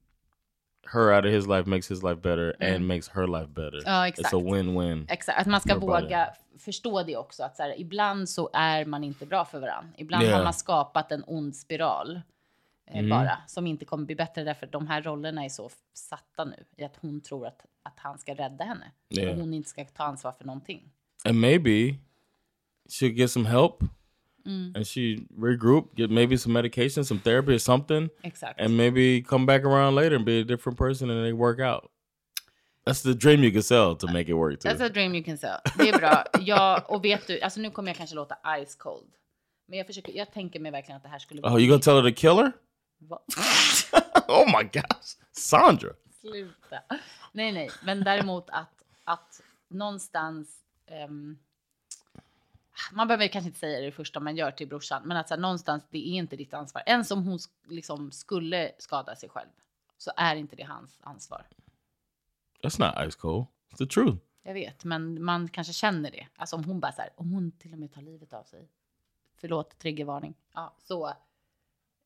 her 0.93 1.17
out 1.17 1.25
of 1.25 1.31
his 1.31 1.47
life 1.47 1.69
makes 1.71 1.91
his 1.91 2.03
life 2.03 2.17
better 2.21 2.55
and 2.61 2.87
makes 2.87 3.09
her 3.09 3.27
life 3.27 3.47
better. 3.49 3.83
Ja, 3.85 4.07
It's 4.07 4.09
exakt. 4.09 4.35
a 4.35 4.37
win-win. 4.39 5.07
Exakt, 5.09 5.41
att 5.41 5.47
man 5.47 5.61
ska 5.61 5.79
våga 5.79 6.29
förstå 6.59 7.03
det 7.03 7.17
också. 7.17 7.43
Att 7.43 7.57
så 7.57 7.63
här, 7.63 7.81
ibland 7.81 8.29
så 8.29 8.51
är 8.53 8.85
man 8.85 9.05
inte 9.05 9.27
bra 9.27 9.45
för 9.45 9.61
varandra. 9.61 9.93
Ibland 9.97 10.23
Yeah. 10.25 10.37
har 10.37 10.45
man 10.45 10.53
skapat 10.55 11.13
en 11.13 11.25
ond 11.27 11.57
spiral 11.57 12.21
eh, 12.91 13.09
bara 13.09 13.39
som 13.47 13.67
inte 13.67 13.85
kommer 13.85 14.07
bli 14.07 14.15
bättre 14.17 14.45
därför 14.45 14.67
att 14.67 14.73
de 14.73 14.87
här 14.87 15.03
rollerna 15.03 15.45
är 15.45 15.49
så 15.49 15.71
satta 15.95 16.45
nu 16.45 16.65
i 16.77 16.85
att 16.85 16.97
hon 17.01 17.21
tror 17.21 17.47
att, 17.47 17.67
att 17.83 17.99
han 17.99 18.19
ska 18.19 18.35
rädda 18.35 18.65
henne 18.65 18.93
Yeah. 19.11 19.31
och 19.35 19.41
hon 19.41 19.55
inte 19.55 19.69
ska 19.69 19.85
ta 19.85 20.05
ansvar 20.05 20.33
för 20.33 20.45
någonting. 20.45 20.91
and 21.25 21.41
maybe 21.41 21.95
she'll 22.89 23.13
get 23.13 23.31
some 23.31 23.49
help 23.49 23.75
and 24.45 24.87
she 24.87 25.27
regroup 25.39 25.95
get 25.95 26.11
maybe 26.11 26.37
some 26.37 26.53
medication 26.53 27.05
some 27.05 27.19
therapy 27.21 27.53
or 27.53 27.59
something 27.59 28.11
Exakt. 28.25 28.61
and 28.61 28.77
maybe 28.77 29.23
come 29.23 29.47
back 29.47 29.65
around 29.65 29.95
later 29.95 30.17
and 30.17 30.25
be 30.25 30.41
a 30.41 30.45
different 30.45 30.79
person 30.79 31.11
and 31.11 31.25
they 31.25 31.33
work 31.33 31.61
out 31.61 31.91
that's 32.85 33.03
the 33.03 33.15
dream 33.15 33.45
you 33.45 33.53
can 33.53 33.63
sell 33.63 33.95
to 33.95 34.07
make 34.07 34.29
it 34.29 34.35
work 34.35 34.61
too 34.61 34.69
That's 34.69 34.81
a 34.81 34.89
dream 34.89 35.15
you 35.15 35.23
can 35.23 35.39
sell. 35.39 35.61
Det 35.79 35.89
är 35.89 35.99
bra. 35.99 36.25
Jag, 36.41 36.91
och 36.91 37.05
vet 37.05 37.27
du, 37.27 37.41
alltså 37.41 37.61
nu 37.61 37.71
kommer 37.71 37.89
jag 37.89 37.97
kanske 37.97 38.17
låta 38.17 38.37
ice 38.65 38.75
cold. 38.75 39.11
Men 39.69 39.79
jag, 39.79 39.87
försöker, 39.87 40.13
jag 40.13 40.33
tänker 40.33 40.61
mig 40.61 40.73
verkligen 40.73 40.97
att 40.97 41.03
det 41.03 41.09
här 41.09 41.19
skulle 41.19 41.43
oh 41.43 41.61
you 41.61 41.69
gonna 41.69 41.81
tell 41.83 42.03
her 42.03 42.11
to 42.11 42.17
kill 42.17 42.37
her 42.37 42.53
oh 44.29 44.47
my 44.47 44.63
gosh 44.63 45.17
sandra 45.33 45.89
Sluta. 46.21 46.79
Nej, 47.33 47.53
nej, 47.53 47.71
men 47.83 48.05
däremot 48.05 48.51
att, 48.51 48.85
att 49.05 49.43
någonstans... 49.69 50.49
ehm, 50.87 51.39
man 52.93 53.09
behöver 53.09 53.29
kanske 53.29 53.47
inte 53.47 53.59
säga 53.59 53.81
det 53.81 53.93
första 53.93 54.21
man 54.21 54.37
gör 54.37 54.51
till 54.51 54.69
brorsan, 54.69 55.03
men 55.05 55.17
att 55.17 55.29
så 55.29 55.35
här, 55.35 55.41
någonstans, 55.41 55.85
det 55.91 55.99
är 55.99 56.13
inte 56.15 56.37
ditt 56.37 56.55
ansvar. 56.55 56.83
Ens 56.87 57.11
om 57.11 57.23
hon 57.27 57.39
liksom 57.69 58.13
skulle 58.13 58.73
skada 58.79 59.17
sig 59.17 59.29
själv, 59.29 59.49
så 59.99 60.11
är 60.17 60.37
inte 60.37 60.57
det 60.57 60.63
hans 60.63 60.99
ansvar. 61.03 61.47
that's 62.63 62.81
not 62.81 63.11
ice 63.13 63.17
cold 63.17 63.47
it's 63.71 63.77
the 63.79 63.87
truth 63.87 64.17
Jag 64.43 64.55
vet, 64.55 64.85
men 64.85 65.25
man 65.25 65.49
kanske 65.49 65.73
känner 65.73 66.11
det. 66.11 66.27
Alltså 66.37 66.57
om 66.57 66.65
hon 66.65 66.81
bara 66.81 66.93
så 66.93 67.01
här, 67.03 67.11
om 67.17 67.31
hon 67.33 67.51
till 67.53 67.73
och 67.73 67.79
med 67.79 67.93
tar 67.93 68.03
livet 68.03 68.33
av 68.33 68.45
sig. 68.45 68.69
Förlåt, 69.35 69.79
triggervarning. 69.79 70.35
Ja, 70.55 70.75
så 70.79 71.07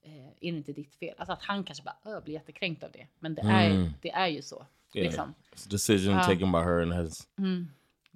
eh, 0.02 0.26
är 0.26 0.34
det 0.40 0.46
inte 0.46 0.72
ditt 0.72 0.94
fel. 0.94 1.14
Alltså 1.18 1.32
att 1.32 1.42
han 1.42 1.64
kanske 1.64 1.84
bara 1.84 1.96
"Ö, 2.04 2.20
blir 2.20 2.34
jättekränkt 2.34 2.84
av 2.84 2.90
det. 2.92 3.06
Men 3.18 3.34
det, 3.34 3.42
är, 3.42 3.70
Mm. 3.70 3.92
det 4.02 4.10
är 4.10 4.26
ju 4.26 4.42
så. 4.42 4.66
yeah 4.94 5.06
Liksom. 5.06 5.34
it's 5.54 5.66
a 5.66 5.68
decision 5.70 6.12
Ja. 6.14 6.22
taken 6.22 6.52
by 6.52 6.58
her 6.58 6.82
and 6.82 6.92
has 6.92 7.28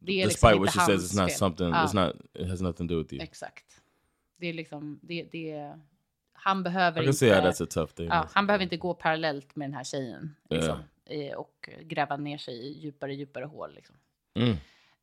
Det 0.00 0.22
är 0.22 0.26
despite 0.26 0.46
liksom 0.54 0.64
what 0.64 0.74
she 0.74 0.80
says 0.80 1.12
it's 1.12 1.22
not 1.22 1.32
something 1.32 1.68
Ja. 1.68 1.86
it's 1.86 1.94
not 2.06 2.16
it 2.34 2.48
has 2.48 2.60
nothing 2.60 2.88
to 2.88 2.94
do 2.94 2.98
with 3.02 3.14
you 3.14 3.22
Exakt. 3.22 3.64
Det 4.36 4.46
är 4.46 4.52
liksom, 4.52 5.00
det, 5.02 5.28
det, 5.32 5.74
han 6.32 6.62
behöver 6.62 7.02
inte, 7.02 7.86
thing 7.96 8.06
ja, 8.06 8.28
han 8.32 8.46
behöver 8.46 8.62
inte 8.62 8.76
gå 8.76 8.94
parallellt 8.94 9.56
med 9.56 9.68
den 9.68 9.74
här 9.74 9.84
tjejen. 9.84 10.36
Liksom, 10.50 10.78
eh, 11.06 11.32
och 11.34 11.70
gräva 11.82 12.16
ner 12.16 12.38
sig 12.38 12.54
i 12.54 12.78
djupare, 12.80 13.14
djupare 13.14 13.44
hål. 13.44 13.74
Liksom. 13.74 13.96
Mm. 14.34 14.56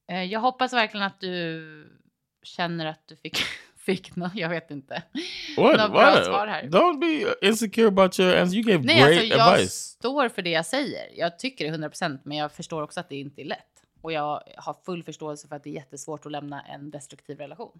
Eh, 0.07 0.23
Jag 0.23 0.39
hoppas 0.39 0.73
verkligen 0.73 1.05
att 1.05 1.19
du 1.19 1.97
känner 2.43 2.85
att 2.85 3.07
du 3.07 3.15
fick, 3.15 3.37
fick 3.77 4.15
något, 4.15 4.35
jag 4.35 4.49
vet 4.49 4.71
inte. 4.71 5.03
What? 5.57 5.77
Något 5.77 5.91
bra 5.91 6.23
svar 6.23 6.47
här. 6.47 6.63
Don't 6.63 6.99
be 6.99 7.47
insecure 7.47 7.87
about 7.87 8.19
your 8.19 8.35
answer. 8.37 8.57
You 8.57 8.71
gave 8.71 8.83
Nej, 8.83 8.97
great 8.97 9.09
alltså 9.11 9.25
jag 9.25 9.53
advice. 9.53 9.73
står 9.73 10.29
för 10.29 10.41
det 10.41 10.49
jag 10.49 10.65
säger. 10.65 11.19
Jag 11.19 11.39
tycker 11.39 11.65
det 11.65 11.69
100 11.69 11.89
procent, 11.89 12.25
men 12.25 12.37
jag 12.37 12.51
förstår 12.51 12.81
också 12.81 12.99
att 12.99 13.09
det 13.09 13.15
inte 13.15 13.41
är 13.41 13.45
lätt. 13.45 13.76
Och 14.01 14.11
jag 14.11 14.43
har 14.57 14.73
full 14.85 15.03
förståelse 15.03 15.47
för 15.47 15.55
att 15.55 15.63
det 15.63 15.69
är 15.69 15.73
jättesvårt 15.73 16.25
att 16.25 16.31
lämna 16.31 16.61
en 16.61 16.91
destruktiv 16.91 17.37
relation. 17.37 17.79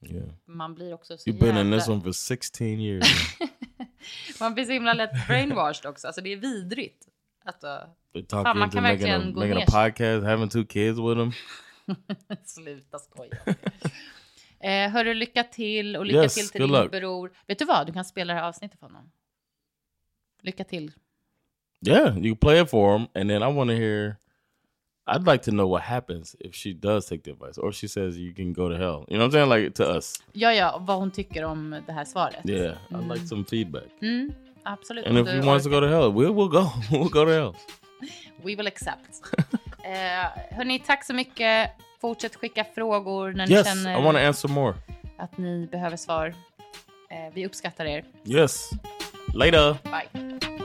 Yeah. 0.00 0.28
Man 0.44 0.74
blir 0.74 0.94
också 0.94 1.18
så 1.18 1.30
You've 1.30 1.40
been 1.40 1.50
in 1.50 1.56
jävla... 1.56 1.78
this 1.78 1.88
one 1.88 2.00
for 2.02 2.12
16 2.12 2.66
years. 2.66 3.36
Man 4.40 4.54
blir 4.54 4.64
så 4.64 4.72
himla 4.72 4.92
lätt 4.94 5.26
brainwashed 5.28 5.86
också. 5.90 6.06
Alltså 6.06 6.20
det 6.20 6.32
är 6.32 6.36
vidrigt. 6.36 7.08
Att, 7.44 7.64
uh, 7.64 7.70
Fan, 8.30 8.42
man 8.42 8.44
kan 8.44 8.58
making 8.58 8.78
a, 8.78 8.82
verkligen 8.82 9.32
gå 9.32 9.40
making 9.40 9.52
a 9.52 9.54
ner 9.54 9.66
sig. 9.66 9.74
podcast, 9.90 10.26
having 10.26 10.48
two 10.48 10.64
kids 10.64 10.98
with 10.98 11.16
them. 11.20 11.32
sluta 12.44 12.98
skoja. 12.98 13.36
eh, 14.60 14.90
hörru, 14.90 15.14
lycka 15.14 15.44
till 15.44 15.96
och 15.96 16.06
lycka 16.06 16.22
Yes, 16.22 16.34
till 16.34 16.48
till 16.48 16.60
din 16.60 16.70
luck. 16.72 16.90
bror. 16.90 17.32
Vet 17.46 17.58
du 17.58 17.64
vad? 17.64 17.86
Du 17.86 17.92
kan 17.92 18.04
spela 18.04 18.34
det 18.34 18.40
här 18.40 18.48
avsnittet 18.48 18.80
för 18.80 18.86
honom. 18.86 19.10
Lycka 20.42 20.64
till. 20.64 20.92
Yeah, 21.88 22.18
you 22.18 22.36
play 22.36 22.60
it 22.62 22.70
for 22.70 22.98
them, 22.98 23.08
and 23.14 23.30
then 23.30 23.42
I 23.42 23.54
want 23.56 23.70
to 23.70 23.74
hear. 23.76 24.16
I'd 25.08 25.26
like 25.26 25.44
to 25.44 25.50
know 25.50 25.66
what 25.68 25.82
happens 25.82 26.36
if 26.40 26.54
she 26.54 26.72
does 26.72 27.06
take 27.06 27.22
the 27.22 27.30
advice, 27.30 27.58
or 27.58 27.68
if 27.68 27.74
she 27.76 27.88
says 27.88 28.16
you 28.18 28.34
can 28.34 28.52
go 28.52 28.68
to 28.68 28.76
hell. 28.76 29.04
You 29.08 29.18
know 29.18 29.26
what 29.26 29.34
I'm 29.34 29.48
saying? 29.48 29.48
Like 29.62 29.74
to 29.74 29.96
us. 29.98 30.14
Ja, 30.32 30.52
ja, 30.52 30.78
vad 30.86 30.96
hon 30.98 31.10
tycker 31.10 31.44
om 31.44 31.82
det 31.86 31.92
här 31.92 32.04
svaret. 32.04 32.40
Yeah, 32.44 32.76
I'd 32.90 33.08
like 33.14 33.26
some 33.26 33.44
feedback. 33.44 33.84
Mm, 34.02 34.32
absolut. 34.64 35.06
And 35.06 35.18
if 35.18 35.28
he 35.28 35.40
wants 35.40 35.64
to 35.64 35.70
go 35.70 35.80
to 35.80 35.86
hell, 35.88 36.12
we'll 36.12 36.34
we'll 36.34 36.48
go. 36.48 36.70
we'll 36.90 37.08
go 37.10 37.24
to 37.24 37.30
hell. 37.30 37.54
We 38.44 38.56
will 38.56 38.66
accept. 38.66 39.20
eh, 39.84 40.56
hörni, 40.56 40.78
tack 40.78 41.04
så 41.04 41.14
mycket. 41.14 41.70
Fortsätt 42.00 42.36
skicka 42.36 42.64
frågor 42.74 43.32
när 43.32 43.46
ni 43.46 43.52
Yes, 43.54 43.66
känner 43.66 44.00
I 44.00 44.02
want 44.04 44.18
to 44.18 44.24
answer 44.24 44.48
more. 44.48 44.74
att 45.18 45.38
ni 45.38 45.66
behöver 45.66 45.96
svar. 45.96 46.34
Eh, 47.10 47.34
vi 47.34 47.46
uppskattar 47.46 47.84
er. 47.84 48.04
Yes. 48.24 48.70
Later. 49.34 49.76
Bye. 49.84 50.55